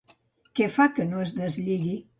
[0.59, 1.99] Què fa que no es deslligui?